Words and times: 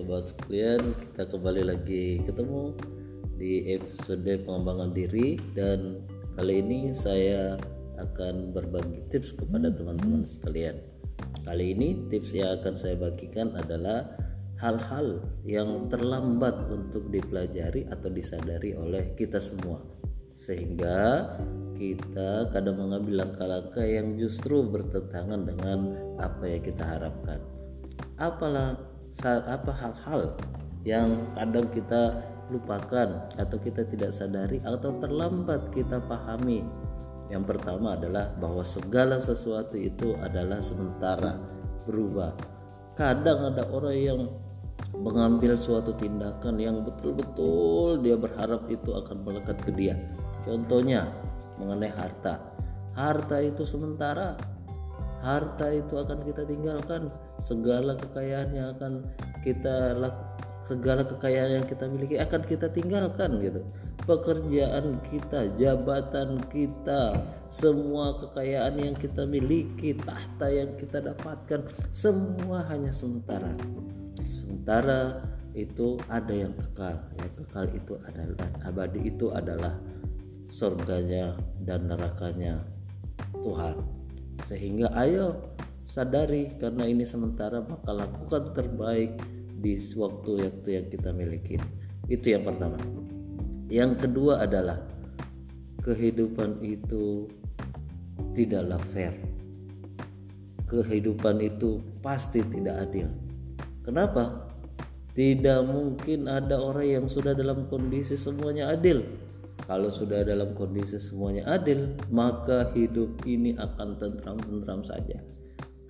sobat 0.00 0.32
sekalian 0.32 0.96
kita 0.96 1.28
kembali 1.28 1.62
lagi 1.76 2.24
ketemu 2.24 2.72
di 3.36 3.68
episode 3.76 4.32
pengembangan 4.48 4.96
diri. 4.96 5.36
Dan 5.52 6.00
kali 6.40 6.64
ini 6.64 6.88
saya 6.88 7.60
akan 8.00 8.56
berbagi 8.56 9.04
tips 9.12 9.36
kepada 9.36 9.68
teman-teman 9.68 10.24
sekalian. 10.24 10.80
Kali 11.44 11.76
ini 11.76 12.08
tips 12.08 12.32
yang 12.32 12.56
akan 12.56 12.80
saya 12.80 12.96
bagikan 12.96 13.52
adalah 13.60 14.08
hal-hal 14.56 15.20
yang 15.44 15.92
terlambat 15.92 16.64
untuk 16.72 17.12
dipelajari 17.12 17.84
atau 17.92 18.08
disadari 18.08 18.72
oleh 18.72 19.12
kita 19.20 19.36
semua. 19.36 19.84
Sehingga 20.32 21.28
kita 21.76 22.48
kadang 22.56 22.80
mengambil 22.80 23.28
langkah-langkah 23.28 23.84
yang 23.84 24.16
justru 24.16 24.64
bertentangan 24.64 25.44
dengan 25.44 25.92
apa 26.16 26.48
yang 26.48 26.64
kita 26.64 26.88
harapkan. 26.88 27.44
Apalah 28.16 28.99
apa 29.24 29.72
hal-hal 29.74 30.38
yang 30.86 31.10
kadang 31.36 31.66
kita 31.74 32.24
lupakan 32.50 33.30
atau 33.38 33.56
kita 33.62 33.86
tidak 33.86 34.10
sadari 34.10 34.58
atau 34.66 34.96
terlambat 34.98 35.70
kita 35.70 36.02
pahami. 36.02 36.66
Yang 37.30 37.54
pertama 37.54 37.94
adalah 37.94 38.34
bahwa 38.42 38.66
segala 38.66 39.22
sesuatu 39.22 39.78
itu 39.78 40.18
adalah 40.18 40.58
sementara 40.58 41.38
berubah. 41.86 42.34
Kadang 42.98 43.54
ada 43.54 43.70
orang 43.70 43.96
yang 43.96 44.20
mengambil 44.98 45.54
suatu 45.54 45.94
tindakan 45.94 46.58
yang 46.58 46.82
betul-betul 46.82 48.02
dia 48.02 48.18
berharap 48.18 48.66
itu 48.66 48.90
akan 48.90 49.22
melekat 49.22 49.62
ke 49.62 49.70
dia. 49.70 49.94
Contohnya 50.42 51.06
mengenai 51.62 51.92
harta. 51.94 52.42
Harta 52.98 53.38
itu 53.38 53.62
sementara, 53.62 54.34
harta 55.20 55.68
itu 55.72 55.94
akan 55.96 56.18
kita 56.24 56.42
tinggalkan. 56.48 57.12
Segala 57.40 57.96
kekayaan 57.96 58.50
yang 58.52 58.68
akan 58.76 59.04
kita 59.44 59.96
segala 60.64 61.02
kekayaan 61.02 61.60
yang 61.60 61.66
kita 61.66 61.84
miliki 61.90 62.16
akan 62.20 62.42
kita 62.46 62.66
tinggalkan 62.70 63.40
gitu. 63.42 63.60
Pekerjaan 64.06 64.98
kita 65.06 65.52
jabatan 65.60 66.40
kita 66.48 67.20
semua 67.52 68.16
kekayaan 68.26 68.78
yang 68.80 68.96
kita 68.96 69.28
miliki 69.28 69.94
tahta 69.98 70.46
yang 70.48 70.72
kita 70.80 71.04
dapatkan 71.04 71.68
semua 71.92 72.64
hanya 72.70 72.90
sementara. 72.90 73.52
Sementara 74.20 75.20
itu 75.54 75.98
ada 76.06 76.30
yang 76.30 76.54
kekal 76.54 76.94
yang 77.18 77.32
kekal 77.42 77.66
itu 77.74 77.94
adalah 78.06 78.48
abadi 78.62 79.00
itu 79.10 79.26
adalah 79.34 79.74
surganya 80.46 81.34
dan 81.66 81.90
nerakanya 81.90 82.62
Tuhan 83.34 83.99
sehingga 84.46 84.92
ayo 84.96 85.36
sadari 85.90 86.54
karena 86.56 86.86
ini 86.86 87.02
sementara 87.02 87.60
maka 87.66 87.90
lakukan 87.90 88.54
terbaik 88.54 89.18
di 89.60 89.76
waktu-waktu 89.98 90.68
yang 90.70 90.86
kita 90.88 91.10
miliki. 91.10 91.56
Itu 92.06 92.32
yang 92.32 92.46
pertama. 92.46 92.78
Yang 93.70 94.06
kedua 94.06 94.42
adalah 94.42 94.80
kehidupan 95.84 96.62
itu 96.64 97.28
tidaklah 98.32 98.80
fair. 98.94 99.14
Kehidupan 100.70 101.42
itu 101.42 101.82
pasti 101.98 102.40
tidak 102.46 102.88
adil. 102.88 103.10
Kenapa? 103.82 104.46
Tidak 105.10 105.66
mungkin 105.66 106.30
ada 106.30 106.62
orang 106.62 106.86
yang 106.86 107.06
sudah 107.10 107.34
dalam 107.34 107.66
kondisi 107.66 108.14
semuanya 108.14 108.70
adil 108.70 109.02
kalau 109.70 109.86
sudah 109.86 110.26
dalam 110.26 110.50
kondisi 110.58 110.98
semuanya 110.98 111.46
adil, 111.46 111.94
maka 112.10 112.74
hidup 112.74 113.22
ini 113.22 113.54
akan 113.54 114.02
tentram-tentram 114.02 114.82
saja. 114.82 115.22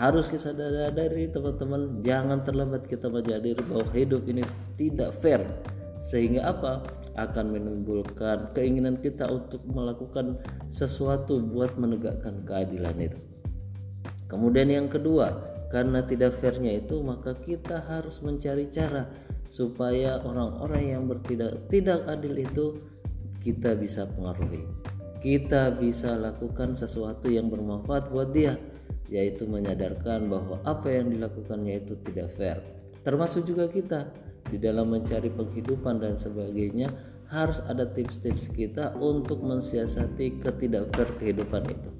Harus 0.00 0.32
kita 0.32 0.56
sadari 0.56 1.28
teman-teman, 1.28 2.00
jangan 2.00 2.40
terlambat 2.40 2.88
kita 2.88 3.12
menjadi 3.12 3.52
bahwa 3.68 3.84
hidup 3.92 4.24
ini 4.32 4.40
tidak 4.80 5.12
fair. 5.20 5.44
Sehingga 6.00 6.56
apa? 6.56 6.88
Akan 7.20 7.52
menimbulkan 7.52 8.56
keinginan 8.56 8.96
kita 8.96 9.28
untuk 9.28 9.60
melakukan 9.68 10.40
sesuatu 10.72 11.36
buat 11.44 11.76
menegakkan 11.76 12.48
keadilan 12.48 12.96
itu. 12.96 13.20
Kemudian 14.24 14.72
yang 14.72 14.88
kedua, 14.88 15.36
karena 15.68 16.00
tidak 16.00 16.32
fairnya 16.40 16.80
itu 16.80 17.04
maka 17.04 17.36
kita 17.36 17.84
harus 17.84 18.24
mencari 18.24 18.72
cara 18.72 19.04
supaya 19.52 20.20
orang-orang 20.24 20.96
yang 20.96 21.02
bertidak 21.08 21.68
tidak 21.72 22.04
adil 22.08 22.34
itu 22.36 22.64
kita 23.46 23.78
bisa 23.78 24.10
pengaruhi. 24.10 24.66
Kita 25.22 25.70
bisa 25.78 26.18
lakukan 26.18 26.74
sesuatu 26.74 27.30
yang 27.30 27.46
bermanfaat 27.46 28.10
buat 28.10 28.34
dia, 28.34 28.58
yaitu 29.06 29.46
menyadarkan 29.46 30.26
bahwa 30.26 30.58
apa 30.66 30.90
yang 30.90 31.14
dilakukannya 31.14 31.86
itu 31.86 31.94
tidak 32.10 32.34
fair. 32.34 32.58
Termasuk 33.06 33.46
juga 33.46 33.70
kita 33.70 34.10
di 34.50 34.58
dalam 34.58 34.90
mencari 34.90 35.30
penghidupan 35.30 36.02
dan 36.02 36.18
sebagainya 36.18 36.90
harus 37.30 37.62
ada 37.70 37.86
tips-tips 37.86 38.50
kita 38.50 38.98
untuk 38.98 39.42
mensiasati 39.46 40.42
ketidak 40.42 40.90
fair 40.94 41.10
kehidupan 41.22 41.70
itu. 41.70 41.90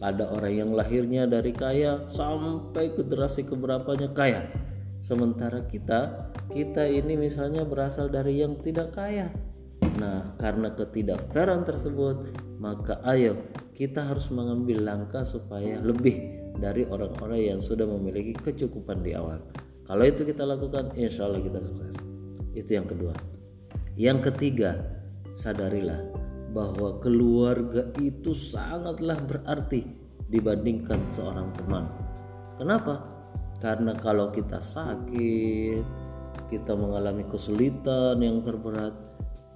Ada 0.00 0.28
orang 0.28 0.52
yang 0.52 0.70
lahirnya 0.76 1.24
dari 1.24 1.52
kaya 1.52 2.04
sampai 2.08 2.92
ke 2.92 3.04
generasi 3.04 3.44
keberapanya 3.44 4.12
kaya. 4.12 4.44
Sementara 4.96 5.64
kita, 5.64 6.32
kita 6.52 6.88
ini 6.88 7.20
misalnya 7.20 7.64
berasal 7.64 8.08
dari 8.12 8.40
yang 8.40 8.60
tidak 8.60 8.96
kaya, 8.96 9.32
Nah, 9.96 10.36
karena 10.36 10.72
ketidakfairan 10.76 11.64
tersebut, 11.64 12.36
maka 12.60 13.00
ayo 13.08 13.36
kita 13.72 14.04
harus 14.04 14.28
mengambil 14.28 14.84
langkah 14.84 15.24
supaya 15.24 15.80
lebih 15.80 16.36
dari 16.56 16.84
orang-orang 16.88 17.56
yang 17.56 17.60
sudah 17.60 17.84
memiliki 17.84 18.36
kecukupan 18.36 19.04
di 19.04 19.16
awal. 19.16 19.40
Kalau 19.86 20.04
itu 20.04 20.24
kita 20.26 20.42
lakukan, 20.44 20.92
insya 20.96 21.28
Allah 21.28 21.40
kita 21.40 21.60
sukses. 21.62 21.96
Itu 22.56 22.70
yang 22.76 22.88
kedua. 22.88 23.14
Yang 23.96 24.32
ketiga, 24.32 24.76
sadarilah 25.32 26.00
bahwa 26.52 27.00
keluarga 27.04 27.92
itu 28.00 28.32
sangatlah 28.32 29.20
berarti 29.24 29.84
dibandingkan 30.32 30.98
seorang 31.12 31.52
teman. 31.54 31.84
Kenapa? 32.56 33.04
Karena 33.60 33.92
kalau 33.96 34.32
kita 34.32 34.60
sakit, 34.60 35.84
kita 36.48 36.72
mengalami 36.76 37.24
kesulitan 37.28 38.20
yang 38.20 38.40
terberat, 38.44 38.92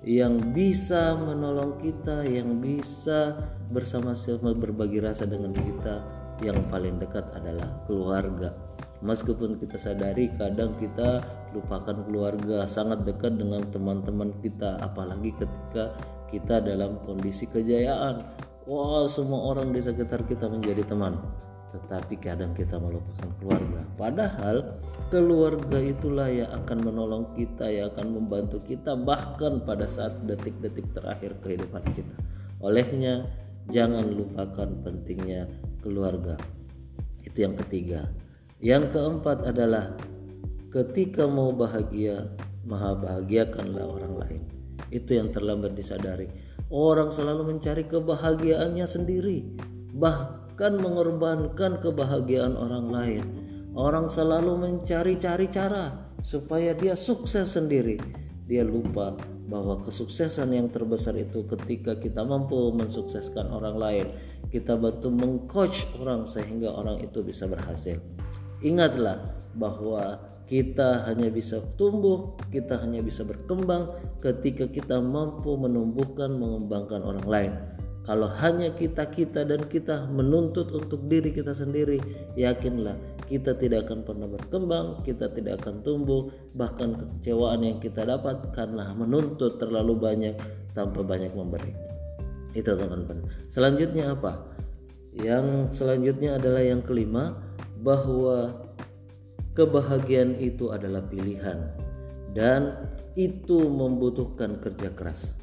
yang 0.01 0.57
bisa 0.57 1.13
menolong 1.13 1.77
kita, 1.77 2.25
yang 2.25 2.57
bisa 2.61 3.37
bersama-sama 3.69 4.57
berbagi 4.57 4.97
rasa 5.01 5.29
dengan 5.29 5.53
kita, 5.53 6.01
yang 6.41 6.57
paling 6.73 6.97
dekat 6.97 7.29
adalah 7.37 7.69
keluarga. 7.85 8.57
Meskipun 9.01 9.57
kita 9.61 9.81
sadari 9.81 10.29
kadang 10.37 10.77
kita 10.77 11.25
lupakan 11.57 12.05
keluarga, 12.05 12.69
sangat 12.69 13.05
dekat 13.05 13.37
dengan 13.37 13.65
teman-teman 13.69 14.33
kita, 14.41 14.81
apalagi 14.81 15.33
ketika 15.37 15.97
kita 16.29 16.61
dalam 16.65 17.01
kondisi 17.05 17.49
kejayaan. 17.49 18.25
Wah, 18.69 19.09
semua 19.09 19.53
orang 19.53 19.73
di 19.73 19.81
sekitar 19.81 20.25
kita 20.29 20.49
menjadi 20.49 20.85
teman 20.85 21.17
tetapi 21.71 22.19
kadang 22.19 22.51
kita 22.51 22.77
melupakan 22.83 23.31
keluarga. 23.39 23.83
Padahal 23.95 24.57
keluarga 25.09 25.79
itulah 25.79 26.27
yang 26.27 26.51
akan 26.51 26.79
menolong 26.83 27.25
kita, 27.39 27.71
yang 27.71 27.95
akan 27.95 28.19
membantu 28.19 28.59
kita 28.67 28.99
bahkan 28.99 29.63
pada 29.63 29.87
saat 29.87 30.19
detik-detik 30.27 30.91
terakhir 30.91 31.39
kehidupan 31.43 31.83
kita. 31.95 32.17
Olehnya 32.59 33.31
jangan 33.71 34.03
lupakan 34.11 34.69
pentingnya 34.83 35.47
keluarga. 35.79 36.35
Itu 37.23 37.47
yang 37.47 37.55
ketiga. 37.55 38.11
Yang 38.59 38.93
keempat 38.93 39.47
adalah 39.47 39.95
ketika 40.75 41.25
mau 41.31 41.55
bahagia, 41.55 42.35
maha 42.67 42.99
bahagiakanlah 42.99 43.87
orang 43.87 44.15
lain. 44.27 44.43
Itu 44.91 45.15
yang 45.15 45.31
terlambat 45.31 45.79
disadari. 45.79 46.27
Orang 46.71 47.15
selalu 47.15 47.57
mencari 47.57 47.87
kebahagiaannya 47.87 48.87
sendiri. 48.87 49.39
Bah 49.91 50.40
bahkan 50.61 50.77
mengorbankan 50.77 51.81
kebahagiaan 51.81 52.53
orang 52.53 52.93
lain. 52.93 53.25
Orang 53.73 54.13
selalu 54.13 54.61
mencari-cari 54.61 55.49
cara 55.49 56.13
supaya 56.21 56.77
dia 56.77 57.01
sukses 57.01 57.57
sendiri. 57.57 57.97
Dia 58.45 58.61
lupa 58.61 59.17
bahwa 59.49 59.81
kesuksesan 59.81 60.53
yang 60.53 60.69
terbesar 60.69 61.17
itu 61.17 61.49
ketika 61.49 61.97
kita 61.97 62.21
mampu 62.29 62.77
mensukseskan 62.77 63.49
orang 63.49 63.81
lain. 63.81 64.07
Kita 64.53 64.77
bantu 64.77 65.09
mengcoach 65.09 65.97
orang 65.97 66.29
sehingga 66.29 66.77
orang 66.77 67.01
itu 67.01 67.25
bisa 67.25 67.49
berhasil. 67.49 67.97
Ingatlah 68.61 69.33
bahwa 69.57 70.21
kita 70.45 71.09
hanya 71.09 71.33
bisa 71.33 71.65
tumbuh, 71.81 72.37
kita 72.53 72.85
hanya 72.85 73.01
bisa 73.01 73.25
berkembang 73.25 73.97
ketika 74.21 74.69
kita 74.69 75.01
mampu 75.01 75.57
menumbuhkan, 75.57 76.37
mengembangkan 76.37 77.01
orang 77.01 77.25
lain. 77.25 77.80
Kalau 78.01 78.33
hanya 78.41 78.73
kita-kita 78.73 79.45
dan 79.45 79.69
kita 79.69 80.09
menuntut 80.09 80.73
untuk 80.73 81.05
diri 81.07 81.31
kita 81.31 81.53
sendiri, 81.53 82.01
yakinlah 82.33 82.97
kita 83.29 83.55
tidak 83.55 83.87
akan 83.87 84.03
pernah 84.03 84.27
berkembang, 84.27 85.05
kita 85.05 85.29
tidak 85.31 85.61
akan 85.63 85.85
tumbuh, 85.85 86.33
bahkan 86.57 86.97
kekecewaan 86.97 87.61
yang 87.61 87.79
kita 87.79 88.09
dapat 88.09 88.41
karena 88.57 88.91
menuntut 88.97 89.61
terlalu 89.61 89.95
banyak 90.01 90.35
tanpa 90.73 91.05
banyak 91.05 91.31
memberi. 91.37 91.71
Itu 92.57 92.75
teman-teman. 92.75 93.31
Selanjutnya 93.47 94.17
apa? 94.17 94.49
Yang 95.15 95.77
selanjutnya 95.77 96.41
adalah 96.41 96.63
yang 96.65 96.83
kelima 96.83 97.37
bahwa 97.85 98.67
kebahagiaan 99.55 100.41
itu 100.41 100.73
adalah 100.73 101.05
pilihan. 101.05 101.91
dan 102.31 102.87
itu 103.19 103.67
membutuhkan 103.67 104.63
kerja 104.63 104.95
keras. 104.95 105.35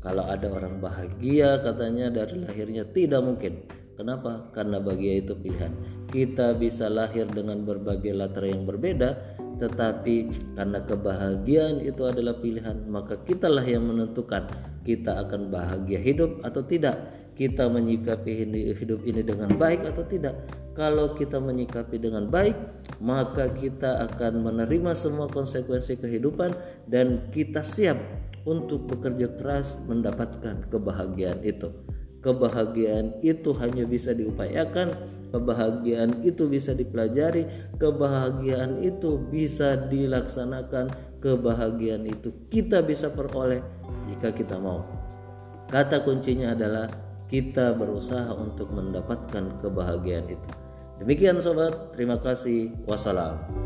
Kalau 0.00 0.24
ada 0.24 0.48
orang 0.48 0.80
bahagia 0.80 1.60
katanya 1.60 2.08
dari 2.08 2.40
lahirnya 2.40 2.88
tidak 2.88 3.20
mungkin. 3.20 3.68
Kenapa? 4.00 4.48
Karena 4.56 4.80
bahagia 4.80 5.20
itu 5.20 5.36
pilihan. 5.36 5.76
Kita 6.08 6.56
bisa 6.56 6.88
lahir 6.88 7.28
dengan 7.28 7.68
berbagai 7.68 8.16
latar 8.16 8.48
yang 8.48 8.64
berbeda, 8.64 9.36
tetapi 9.60 10.32
karena 10.56 10.80
kebahagiaan 10.88 11.84
itu 11.84 12.08
adalah 12.08 12.32
pilihan, 12.40 12.80
maka 12.88 13.20
kitalah 13.28 13.60
yang 13.60 13.84
menentukan 13.84 14.48
kita 14.88 15.20
akan 15.20 15.52
bahagia 15.52 16.00
hidup 16.00 16.40
atau 16.40 16.64
tidak. 16.64 16.96
Kita 17.36 17.68
menyikapi 17.68 18.48
hidup 18.72 19.04
ini 19.04 19.20
dengan 19.20 19.52
baik 19.56 19.84
atau 19.84 20.04
tidak. 20.08 20.48
Kalau 20.72 21.12
kita 21.12 21.36
menyikapi 21.36 22.00
dengan 22.00 22.24
baik, 22.28 22.56
maka 23.04 23.52
kita 23.52 24.00
akan 24.08 24.48
menerima 24.48 24.96
semua 24.96 25.28
konsekuensi 25.28 26.00
kehidupan 26.00 26.56
dan 26.88 27.28
kita 27.32 27.60
siap 27.60 28.00
untuk 28.44 28.88
bekerja 28.88 29.28
keras 29.36 29.80
mendapatkan 29.84 30.66
kebahagiaan 30.68 31.40
itu. 31.44 31.72
Kebahagiaan 32.20 33.16
itu 33.24 33.56
hanya 33.56 33.88
bisa 33.88 34.12
diupayakan, 34.12 34.92
kebahagiaan 35.32 36.20
itu 36.20 36.50
bisa 36.52 36.76
dipelajari, 36.76 37.48
kebahagiaan 37.80 38.84
itu 38.84 39.16
bisa 39.32 39.88
dilaksanakan, 39.88 40.92
kebahagiaan 41.24 42.04
itu 42.04 42.32
kita 42.52 42.84
bisa 42.84 43.08
peroleh 43.08 43.64
jika 44.12 44.32
kita 44.36 44.60
mau. 44.60 44.84
Kata 45.70 46.02
kuncinya 46.04 46.52
adalah 46.52 46.90
kita 47.30 47.72
berusaha 47.78 48.34
untuk 48.34 48.74
mendapatkan 48.74 49.62
kebahagiaan 49.62 50.26
itu. 50.28 50.50
Demikian 51.00 51.40
sobat, 51.40 51.94
terima 51.96 52.20
kasih. 52.20 52.74
Wassalam. 52.84 53.59